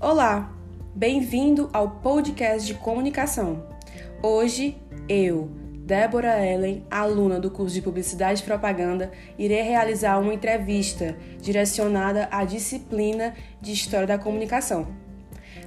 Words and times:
Olá, 0.00 0.52
bem-vindo 0.94 1.68
ao 1.72 1.90
podcast 1.90 2.64
de 2.64 2.74
comunicação. 2.74 3.66
Hoje, 4.22 4.80
eu, 5.08 5.50
Débora 5.84 6.38
Ellen, 6.46 6.86
aluna 6.88 7.40
do 7.40 7.50
curso 7.50 7.74
de 7.74 7.82
Publicidade 7.82 8.40
e 8.40 8.44
Propaganda, 8.44 9.10
irei 9.36 9.60
realizar 9.62 10.20
uma 10.20 10.32
entrevista 10.32 11.16
direcionada 11.40 12.28
à 12.30 12.44
disciplina 12.44 13.34
de 13.60 13.72
História 13.72 14.06
da 14.06 14.16
Comunicação. 14.16 14.86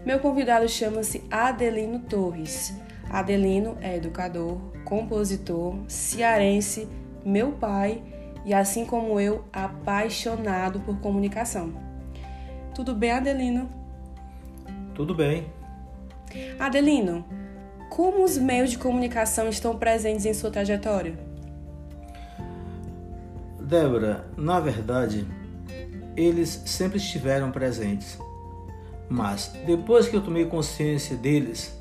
Meu 0.06 0.18
convidado 0.20 0.66
chama-se 0.70 1.22
Adelino 1.30 2.00
Torres. 2.00 2.74
Adelino 3.10 3.78
é 3.82 3.98
educador, 3.98 4.62
compositor, 4.86 5.76
cearense, 5.90 6.88
meu 7.26 7.52
pai 7.52 8.02
e, 8.46 8.54
assim 8.54 8.86
como 8.86 9.20
eu, 9.20 9.44
apaixonado 9.52 10.80
por 10.80 11.02
comunicação. 11.02 11.74
Tudo 12.74 12.96
bem, 12.96 13.12
Adelino? 13.12 13.81
Tudo 14.94 15.16
bem. 15.16 15.48
Adelino, 16.60 17.26
como 17.90 18.24
os 18.24 18.38
meios 18.38 18.72
de 18.72 18.78
comunicação 18.78 19.50
estão 19.50 19.78
presentes 19.78 20.26
em 20.26 20.34
sua 20.34 20.50
trajetória? 20.50 21.18
Débora, 23.60 24.26
na 24.38 24.60
verdade, 24.60 25.28
eles 26.16 26.64
sempre 26.66 26.98
estiveram 26.98 27.52
presentes. 27.52 28.18
Mas 29.10 29.54
depois 29.66 30.08
que 30.08 30.16
eu 30.16 30.22
tomei 30.22 30.46
consciência 30.46 31.16
deles, 31.18 31.78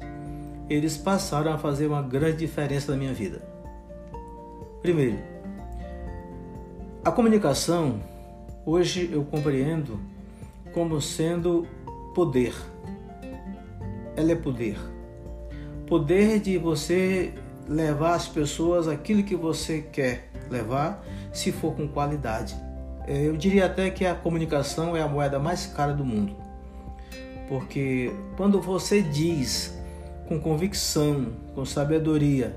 eles 0.69 0.97
passaram 0.97 1.53
a 1.53 1.59
fazer 1.59 1.87
uma 1.87 2.03
grande 2.03 2.39
diferença 2.39 2.93
na 2.93 2.99
minha 2.99 3.13
vida. 3.13 3.43
Primeiro, 4.83 5.19
a 7.05 7.11
comunicação 7.11 8.01
hoje 8.65 9.11
eu 9.13 9.25
compreendo 9.25 9.99
como 10.73 11.01
sendo 11.01 11.67
poder. 12.15 12.55
Ela 14.17 14.33
é 14.33 14.35
poder. 14.35 14.79
Poder 15.87 16.41
de 16.41 16.59
você 16.59 17.33
levar 17.69 18.15
as 18.15 18.29
pessoas 18.29 18.89
aquilo 18.89 19.23
que 19.23 19.37
você 19.37 19.81
quer 19.81 20.31
levar, 20.51 21.05
se 21.33 21.53
for 21.53 21.75
com 21.75 21.87
qualidade. 21.87 22.57
É, 23.07 23.27
eu 23.27 23.37
diria 23.37 23.67
até 23.67 23.91
que 23.91 24.05
a 24.05 24.15
comunicação 24.15 24.97
é 24.97 25.03
a 25.03 25.09
moeda 25.09 25.39
mais 25.39 25.67
cara 25.67 25.93
do 25.93 26.05
mundo. 26.05 26.37
Porque 27.49 28.13
quando 28.37 28.61
você 28.61 29.03
diz 29.03 29.77
com 30.29 30.39
convicção, 30.39 31.33
com 31.55 31.65
sabedoria, 31.65 32.57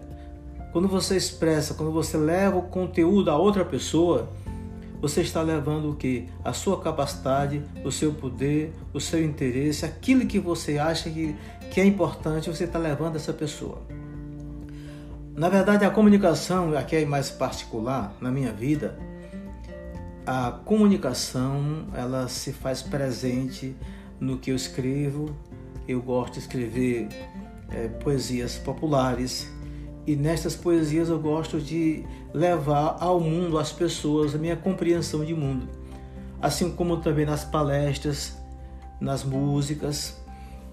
quando 0.71 0.87
você 0.87 1.15
expressa, 1.15 1.73
quando 1.75 1.91
você 1.91 2.17
leva 2.17 2.57
o 2.57 2.63
conteúdo 2.63 3.29
a 3.29 3.37
outra 3.37 3.63
pessoa, 3.63 4.29
você 5.03 5.19
está 5.19 5.41
levando 5.41 5.91
o 5.91 5.95
que? 5.97 6.29
A 6.45 6.53
sua 6.53 6.79
capacidade, 6.79 7.61
o 7.83 7.91
seu 7.91 8.13
poder, 8.13 8.73
o 8.93 9.01
seu 9.01 9.21
interesse, 9.21 9.83
aquilo 9.83 10.25
que 10.25 10.39
você 10.39 10.77
acha 10.77 11.09
que, 11.09 11.35
que 11.69 11.81
é 11.81 11.85
importante, 11.85 12.49
você 12.49 12.63
está 12.63 12.79
levando 12.79 13.17
essa 13.17 13.33
pessoa. 13.33 13.81
Na 15.35 15.49
verdade, 15.49 15.83
a 15.83 15.89
comunicação, 15.89 16.73
aqui 16.77 16.95
é 16.95 17.05
mais 17.05 17.29
particular 17.29 18.15
na 18.21 18.31
minha 18.31 18.53
vida, 18.53 18.97
a 20.25 20.51
comunicação 20.63 21.87
ela 21.93 22.29
se 22.29 22.53
faz 22.53 22.81
presente 22.81 23.75
no 24.21 24.37
que 24.37 24.51
eu 24.51 24.55
escrevo. 24.55 25.35
Eu 25.85 26.01
gosto 26.01 26.35
de 26.35 26.39
escrever 26.39 27.09
é, 27.71 27.89
poesias 27.89 28.57
populares 28.57 29.51
e 30.05 30.15
nestas 30.15 30.55
poesias 30.55 31.09
eu 31.09 31.19
gosto 31.19 31.59
de 31.59 32.05
levar 32.33 32.97
ao 32.99 33.19
mundo, 33.19 33.57
às 33.57 33.71
pessoas, 33.71 34.35
a 34.35 34.37
minha 34.37 34.55
compreensão 34.55 35.23
de 35.23 35.33
mundo. 35.33 35.67
Assim 36.41 36.71
como 36.71 36.97
também 36.97 37.25
nas 37.25 37.43
palestras, 37.43 38.37
nas 38.99 39.23
músicas. 39.23 40.17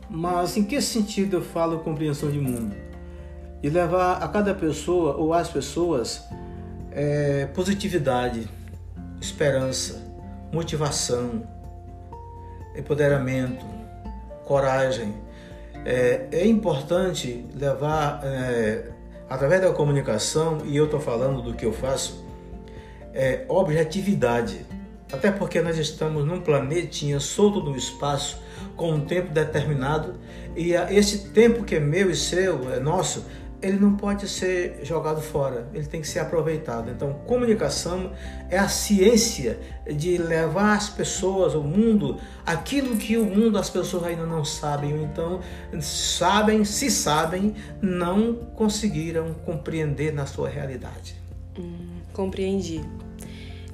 Mas 0.08 0.56
em 0.56 0.64
que 0.64 0.80
sentido 0.80 1.36
eu 1.36 1.42
falo 1.42 1.78
compreensão 1.80 2.30
de 2.30 2.40
mundo? 2.40 2.74
E 3.62 3.68
levar 3.68 4.22
a 4.22 4.28
cada 4.28 4.54
pessoa 4.54 5.16
ou 5.16 5.32
às 5.32 5.48
pessoas 5.48 6.22
é, 6.90 7.46
positividade, 7.46 8.48
esperança, 9.20 10.02
motivação, 10.52 11.42
empoderamento, 12.76 13.64
coragem. 14.44 15.14
É, 15.84 16.28
é 16.32 16.46
importante 16.46 17.46
levar, 17.54 18.20
é, 18.24 18.90
através 19.30 19.62
da 19.62 19.70
comunicação, 19.72 20.58
e 20.64 20.76
eu 20.76 20.86
estou 20.86 20.98
falando 20.98 21.40
do 21.40 21.54
que 21.54 21.64
eu 21.64 21.72
faço, 21.72 22.26
é, 23.14 23.44
objetividade. 23.48 24.66
Até 25.12 25.30
porque 25.30 25.60
nós 25.62 25.78
estamos 25.78 26.24
num 26.24 26.40
planetinha 26.40 27.20
solto 27.20 27.60
no 27.62 27.76
espaço, 27.76 28.42
com 28.76 28.90
um 28.92 29.00
tempo 29.00 29.30
determinado, 29.32 30.14
e 30.56 30.72
esse 30.72 31.28
tempo 31.28 31.62
que 31.62 31.76
é 31.76 31.80
meu 31.80 32.10
e 32.10 32.16
seu, 32.16 32.72
é 32.72 32.80
nosso, 32.80 33.24
ele 33.62 33.78
não 33.78 33.94
pode 33.94 34.26
ser 34.28 34.80
jogado 34.82 35.20
fora, 35.20 35.68
ele 35.74 35.86
tem 35.86 36.00
que 36.00 36.08
ser 36.08 36.20
aproveitado. 36.20 36.90
Então, 36.90 37.12
comunicação 37.26 38.12
é 38.48 38.58
a 38.58 38.68
ciência 38.68 39.58
de 39.86 40.16
levar 40.16 40.76
as 40.76 40.88
pessoas, 40.88 41.54
o 41.54 41.62
mundo, 41.62 42.18
aquilo 42.44 42.96
que 42.96 43.16
o 43.16 43.24
mundo, 43.24 43.58
as 43.58 43.68
pessoas 43.68 44.04
ainda 44.04 44.24
não 44.24 44.44
sabem, 44.44 44.94
ou 44.94 45.00
então 45.00 45.40
sabem, 45.80 46.64
se 46.64 46.90
sabem, 46.90 47.54
não 47.82 48.34
conseguiram 48.34 49.34
compreender 49.44 50.12
na 50.12 50.26
sua 50.26 50.48
realidade. 50.48 51.14
Hum, 51.58 52.00
compreendi. 52.12 52.80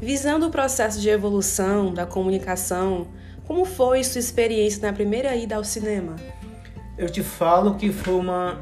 Visando 0.01 0.47
o 0.47 0.51
processo 0.51 1.01
de 1.01 1.09
evolução 1.09 1.95
da 1.95 2.05
comunicação, 2.05 3.07
como 3.47 3.65
foi 3.65 4.03
sua 4.03 4.19
experiência 4.19 4.83
na 4.83 4.93
primeira 4.93 5.35
ida 5.37 5.57
ao 5.57 5.65
cinema? 5.65 6.17
Eu 6.99 7.09
te 7.09 7.23
falo 7.23 7.77
que 7.77 7.93
foi 7.93 8.15
uma 8.15 8.59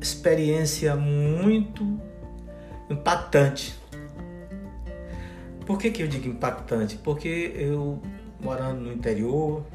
experiência 0.00 0.94
muito 0.94 2.00
impactante. 2.88 3.78
Por 5.66 5.78
que, 5.78 5.90
que 5.90 6.02
eu 6.02 6.08
digo 6.08 6.28
impactante? 6.28 6.96
Porque 6.96 7.52
eu, 7.54 8.00
morando 8.40 8.80
no 8.80 8.92
interior, 8.92 9.66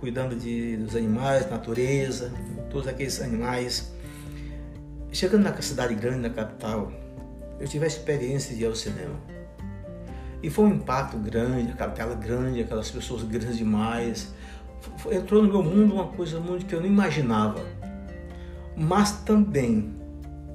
cuidando 0.00 0.34
de, 0.34 0.76
dos 0.76 0.96
animais, 0.96 1.48
natureza, 1.48 2.32
todos 2.70 2.88
aqueles 2.88 3.20
animais, 3.20 3.92
chegando 5.12 5.44
na 5.44 5.62
cidade 5.62 5.94
grande, 5.94 6.18
na 6.18 6.30
capital, 6.30 6.92
eu 7.60 7.68
tive 7.68 7.84
a 7.84 7.86
experiência 7.86 8.56
de 8.56 8.62
ir 8.62 8.66
ao 8.66 8.74
cinema. 8.74 9.14
E 10.42 10.50
foi 10.50 10.64
um 10.64 10.74
impacto 10.74 11.16
grande, 11.16 11.72
aquela 11.72 11.92
tela 11.92 12.14
grande, 12.14 12.60
aquelas 12.60 12.90
pessoas 12.90 13.22
grandes 13.22 13.56
demais. 13.56 14.34
Entrou 15.10 15.42
no 15.42 15.48
meu 15.48 15.62
mundo 15.62 15.94
uma 15.94 16.08
coisa 16.08 16.40
muito 16.40 16.66
que 16.66 16.74
eu 16.74 16.80
não 16.80 16.86
imaginava 16.86 17.64
mas 18.76 19.12
também 19.22 19.94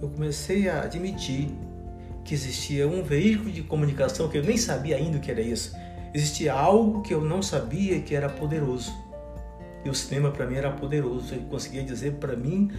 eu 0.02 0.10
comecei 0.10 0.70
a 0.70 0.84
admitir 0.84 1.50
que 2.24 2.34
existia 2.34 2.88
um 2.88 3.02
veículo 3.02 3.52
de 3.52 3.64
comunicação 3.64 4.30
que 4.30 4.38
eu 4.38 4.44
nem 4.44 4.58
sabia 4.58 4.98
ainda 4.98 5.18
o 5.18 5.22
que 5.22 5.32
era 5.32 5.42
isso. 5.42 5.76
Existia 6.14 6.54
algo 6.54 7.02
que 7.02 7.14
eu 7.14 7.22
não 7.22 7.42
sabia 7.42 8.00
que 8.02 8.16
era 8.16 8.30
poderoso. 8.30 8.94
E 9.84 9.90
o 9.90 9.94
cinema 9.94 10.32
para 10.32 10.46
mim 10.46 10.56
era 10.56 10.72
poderoso. 10.72 11.34
Ele 11.34 11.46
conseguia 11.50 11.84
dizer 11.84 12.14
para 12.14 12.36
mim 12.36 12.72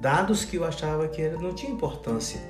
dados 0.00 0.44
que 0.44 0.56
eu 0.56 0.64
achava 0.64 1.08
que 1.08 1.28
não 1.28 1.54
tinha 1.54 1.72
importância. 1.72 2.40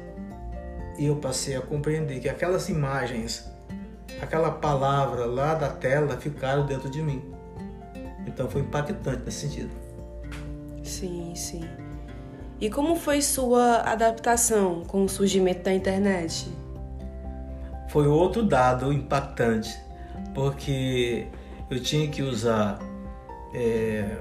E 0.98 1.06
eu 1.06 1.16
passei 1.16 1.56
a 1.56 1.60
compreender 1.60 2.20
que 2.20 2.28
aquelas 2.28 2.68
imagens, 2.68 3.50
aquela 4.20 4.50
palavra 4.50 5.26
lá 5.26 5.54
da 5.54 5.68
tela 5.68 6.16
ficaram 6.16 6.66
dentro 6.66 6.90
de 6.90 7.02
mim. 7.02 7.22
Então 8.26 8.48
foi 8.48 8.62
impactante 8.62 9.22
nesse 9.24 9.48
sentido. 9.48 9.70
Sim, 10.82 11.34
sim. 11.34 11.85
E 12.58 12.70
como 12.70 12.96
foi 12.96 13.20
sua 13.20 13.82
adaptação 13.82 14.82
com 14.86 15.04
o 15.04 15.08
surgimento 15.08 15.64
da 15.64 15.74
internet? 15.74 16.48
Foi 17.90 18.06
outro 18.06 18.42
dado 18.42 18.90
impactante, 18.90 19.78
porque 20.34 21.26
eu 21.70 21.78
tinha 21.82 22.08
que 22.08 22.22
usar 22.22 22.78
é, 23.54 24.16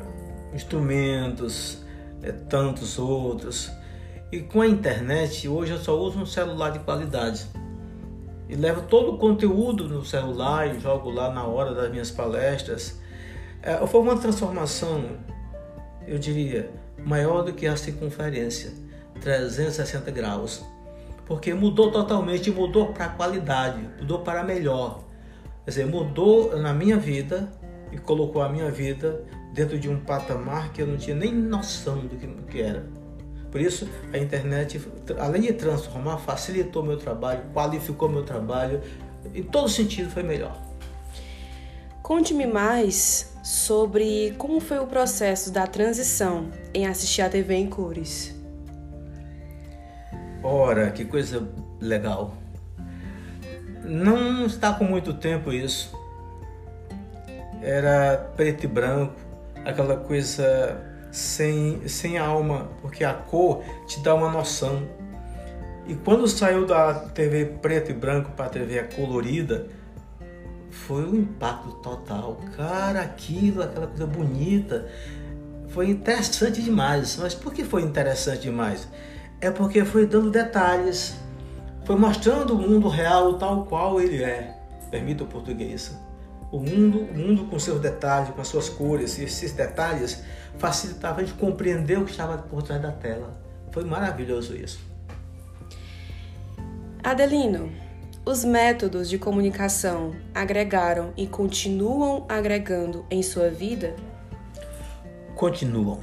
instrumentos, 0.54 1.82
é, 2.22 2.34
tantos 2.34 3.00
outros. 3.00 3.72
E 4.30 4.42
com 4.42 4.60
a 4.60 4.68
internet, 4.68 5.48
hoje 5.48 5.72
eu 5.72 5.78
só 5.78 5.98
uso 5.98 6.20
um 6.20 6.26
celular 6.26 6.72
de 6.72 6.80
qualidade. 6.80 7.48
E 8.50 8.56
levo 8.56 8.82
todo 8.82 9.14
o 9.14 9.18
conteúdo 9.18 9.88
no 9.88 10.04
celular 10.04 10.68
e 10.76 10.80
jogo 10.82 11.10
lá 11.10 11.32
na 11.32 11.46
hora 11.46 11.74
das 11.74 11.90
minhas 11.90 12.12
palestras. 12.12 13.00
É, 13.62 13.76
foi 13.88 14.02
uma 14.02 14.18
transformação, 14.18 15.06
eu 16.06 16.20
diria, 16.20 16.70
maior 17.04 17.44
do 17.44 17.54
que 17.54 17.68
a 17.68 17.76
circunferência, 17.76 18.72
360 19.22 20.12
graus. 20.12 20.64
Porque 21.26 21.54
mudou 21.54 21.92
totalmente, 21.92 22.52
mudou 22.52 22.94
para 22.94 23.10
qualidade, 23.10 23.82
mudou 24.00 24.20
para 24.20 24.44
melhor. 24.44 25.04
Quer 25.64 25.72
dizer, 25.72 25.86
mudou 25.88 26.56
na 26.58 26.74
minha 26.74 26.98
vida 26.98 27.52
e 27.92 27.98
colocou 27.98 28.42
a 28.42 28.50
minha 28.50 28.70
vida 28.70 29.24
dentro 29.54 29.80
de 29.80 29.90
um 29.90 30.00
patamar 30.00 30.72
que 30.72 30.82
eu 30.82 30.88
não 30.88 30.98
tinha 30.98 31.16
nem 31.16 31.34
noção 31.34 31.98
do 32.00 32.16
que, 32.16 32.28
do 32.28 32.44
que 32.44 32.62
era. 32.62 32.86
Por 33.52 33.62
isso, 33.62 33.88
a 34.12 34.18
internet, 34.18 34.82
além 35.18 35.44
de 35.44 35.54
transformar, 35.54 36.18
facilitou 36.18 36.84
meu 36.84 36.98
trabalho, 36.98 37.42
qualificou 37.54 38.10
meu 38.10 38.24
trabalho, 38.24 38.82
em 39.34 39.42
todo 39.42 39.70
sentido 39.70 40.10
foi 40.10 40.24
melhor. 40.24 40.62
Conte-me 42.06 42.46
mais 42.46 43.36
sobre 43.44 44.36
como 44.38 44.60
foi 44.60 44.78
o 44.78 44.86
processo 44.86 45.52
da 45.52 45.66
transição 45.66 46.52
em 46.72 46.86
assistir 46.86 47.24
a 47.24 47.30
TV 47.30 47.56
em 47.56 47.68
cores. 47.68 48.40
Ora, 50.44 50.92
que 50.92 51.04
coisa 51.04 51.50
legal. 51.82 52.36
Não 53.84 54.46
está 54.46 54.72
com 54.72 54.84
muito 54.84 55.16
tempo 55.16 55.52
isso. 55.52 55.98
Era 57.64 58.18
preto 58.38 58.66
e 58.66 58.68
branco, 58.68 59.16
aquela 59.66 59.98
coisa 59.98 60.80
sem, 61.12 61.88
sem 61.88 62.20
alma, 62.20 62.70
porque 62.84 63.04
a 63.04 63.16
cor 63.16 63.64
te 63.88 64.00
dá 64.02 64.14
uma 64.14 64.30
noção. 64.30 64.88
E 65.88 65.96
quando 65.96 66.28
saiu 66.28 66.68
da 66.68 66.94
TV 66.94 67.46
preto 67.64 67.90
e 67.90 67.96
branco 67.96 68.30
para 68.34 68.46
a 68.46 68.50
TV 68.50 68.84
colorida, 68.96 69.66
foi 70.76 71.06
um 71.06 71.16
impacto 71.16 71.72
total. 71.78 72.38
Cara, 72.56 73.02
aquilo, 73.02 73.64
aquela 73.64 73.88
coisa 73.88 74.06
bonita, 74.06 74.88
foi 75.70 75.90
interessante 75.90 76.62
demais. 76.62 77.18
Mas 77.20 77.34
por 77.34 77.54
que 77.54 77.64
foi 77.64 77.82
interessante 77.82 78.42
demais? 78.42 78.88
É 79.40 79.50
porque 79.50 79.84
foi 79.86 80.06
dando 80.06 80.30
detalhes, 80.30 81.16
foi 81.86 81.96
mostrando 81.96 82.54
o 82.54 82.58
mundo 82.58 82.88
real 82.88 83.38
tal 83.38 83.66
qual 83.66 84.00
ele 84.00 84.22
é. 84.24 84.56
Permita 84.92 85.24
o 85.24 85.28
português. 85.28 85.98
O 86.52 86.60
mundo, 86.60 87.00
o 87.00 87.18
mundo 87.18 87.46
com 87.46 87.58
seus 87.58 87.82
detalhes, 87.82 88.30
com 88.30 88.42
as 88.42 88.48
suas 88.48 88.70
cores, 88.70 89.18
e 89.18 89.24
esses 89.24 89.52
detalhes 89.54 90.24
facilitavam 90.58 91.24
a 91.24 91.26
gente 91.26 91.38
compreender 91.38 91.98
o 91.98 92.06
que 92.06 92.12
estava 92.12 92.38
por 92.38 92.62
trás 92.62 92.82
da 92.82 92.92
tela. 92.92 93.34
Foi 93.72 93.84
maravilhoso 93.84 94.56
isso. 94.56 94.80
Adelino, 97.04 97.72
os 98.26 98.44
métodos 98.44 99.08
de 99.08 99.20
comunicação 99.20 100.16
agregaram 100.34 101.14
e 101.16 101.28
continuam 101.28 102.26
agregando 102.28 103.06
em 103.12 103.22
sua 103.22 103.52
vida? 103.52 103.96
Continuam. 105.36 106.00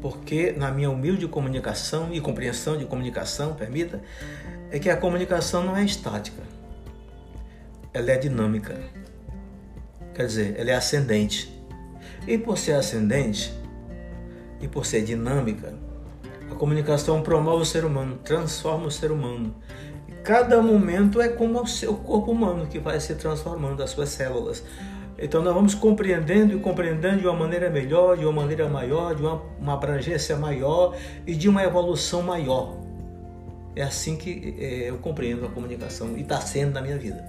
Porque, 0.00 0.52
na 0.52 0.70
minha 0.70 0.90
humilde 0.90 1.28
comunicação 1.28 2.14
e 2.14 2.20
compreensão 2.20 2.78
de 2.78 2.86
comunicação, 2.86 3.54
permita, 3.54 4.00
é 4.70 4.78
que 4.78 4.88
a 4.88 4.96
comunicação 4.96 5.62
não 5.62 5.76
é 5.76 5.84
estática, 5.84 6.42
ela 7.92 8.10
é 8.10 8.16
dinâmica. 8.16 8.80
Quer 10.14 10.26
dizer, 10.26 10.54
ela 10.58 10.70
é 10.70 10.74
ascendente. 10.74 11.54
E 12.26 12.38
por 12.38 12.56
ser 12.56 12.72
ascendente 12.72 13.52
e 14.62 14.66
por 14.66 14.86
ser 14.86 15.02
dinâmica, 15.02 15.74
a 16.50 16.54
comunicação 16.54 17.22
promove 17.22 17.62
o 17.62 17.66
ser 17.66 17.84
humano, 17.84 18.18
transforma 18.24 18.86
o 18.86 18.90
ser 18.90 19.10
humano 19.12 19.54
Cada 20.22 20.60
momento 20.60 21.20
é 21.20 21.28
como 21.28 21.60
o 21.60 21.66
seu 21.66 21.94
corpo 21.94 22.32
humano 22.32 22.66
que 22.66 22.78
vai 22.78 23.00
se 23.00 23.14
transformando, 23.14 23.82
as 23.82 23.90
suas 23.90 24.10
células. 24.10 24.62
Então 25.18 25.42
nós 25.42 25.52
vamos 25.52 25.74
compreendendo 25.74 26.56
e 26.56 26.60
compreendendo 26.60 27.20
de 27.20 27.26
uma 27.26 27.36
maneira 27.36 27.68
melhor, 27.68 28.16
de 28.16 28.24
uma 28.24 28.32
maneira 28.32 28.68
maior, 28.68 29.14
de 29.14 29.22
uma, 29.22 29.42
uma 29.60 29.74
abrangência 29.74 30.36
maior 30.36 30.96
e 31.26 31.34
de 31.34 31.48
uma 31.48 31.62
evolução 31.62 32.22
maior. 32.22 32.76
É 33.76 33.82
assim 33.82 34.16
que 34.16 34.56
é, 34.58 34.90
eu 34.90 34.98
compreendo 34.98 35.46
a 35.46 35.48
comunicação 35.48 36.16
e 36.16 36.22
está 36.22 36.40
sendo 36.40 36.72
na 36.72 36.80
minha 36.80 36.98
vida. 36.98 37.28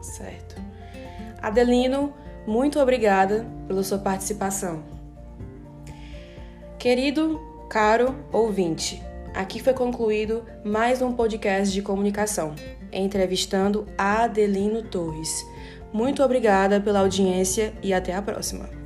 Certo. 0.00 0.56
Adelino, 1.40 2.12
muito 2.46 2.80
obrigada 2.80 3.46
pela 3.66 3.82
sua 3.82 3.98
participação. 3.98 4.82
Querido, 6.78 7.40
caro 7.68 8.14
ouvinte, 8.32 9.02
Aqui 9.34 9.62
foi 9.62 9.72
concluído 9.72 10.44
mais 10.64 11.02
um 11.02 11.12
podcast 11.12 11.72
de 11.72 11.82
comunicação, 11.82 12.54
entrevistando 12.92 13.86
Adelino 13.96 14.82
Torres. 14.82 15.44
Muito 15.92 16.22
obrigada 16.22 16.80
pela 16.80 17.00
audiência 17.00 17.72
e 17.82 17.92
até 17.92 18.14
a 18.14 18.22
próxima. 18.22 18.77